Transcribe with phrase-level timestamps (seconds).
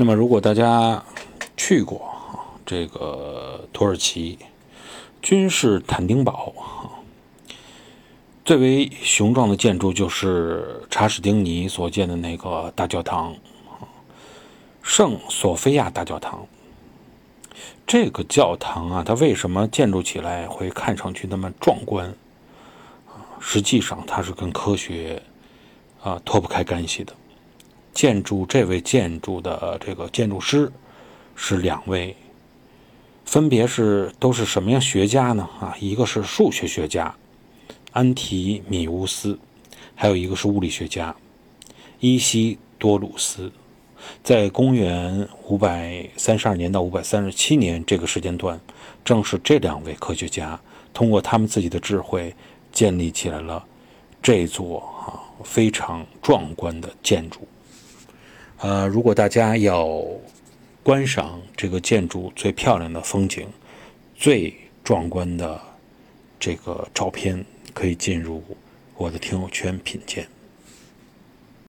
[0.00, 1.02] 那么，如果大家
[1.56, 2.08] 去过
[2.64, 4.38] 这个土耳其
[5.20, 6.54] 君士坦丁堡，
[8.44, 13.34] 最为雄壮的建筑就是查士丁尼所建的那个大教堂——
[14.84, 16.46] 圣索菲亚大教堂。
[17.84, 22.14] 这个教堂啊，它为什么建筑起来会看上去那么壮观？
[23.40, 25.20] 实际上它是跟科学
[26.00, 27.12] 啊脱不开干系的。
[27.98, 30.70] 建筑这位建筑的这个建筑师
[31.34, 32.14] 是两位，
[33.24, 35.50] 分别是都是什么样学家呢？
[35.58, 37.12] 啊，一个是数学学家
[37.90, 39.36] 安提米乌斯，
[39.96, 41.12] 还有一个是物理学家
[41.98, 43.50] 伊西多鲁斯。
[44.22, 48.60] 在公元五百三十二年到五百三十七年这个时间段，
[49.04, 50.60] 正是这两位科学家
[50.94, 52.32] 通过他们自己的智慧
[52.70, 53.66] 建立起来了
[54.22, 57.40] 这座啊非常壮观的建筑。
[58.60, 60.04] 呃，如果大家要
[60.82, 63.46] 观赏这个建筑最漂亮的风景、
[64.16, 65.60] 最壮观的
[66.40, 68.42] 这个照片，可以进入
[68.96, 70.26] 我的听友圈品鉴。